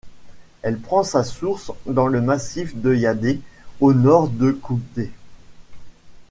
Elle 0.63 0.79
prend 0.79 1.03
sa 1.03 1.23
source 1.23 1.71
dans 1.85 2.07
le 2.07 2.21
massif 2.21 2.75
de 2.75 2.95
Yadé, 2.95 3.39
au 3.81 3.93
nord 3.93 4.29
de 4.29 4.51
Koundé. 4.51 5.11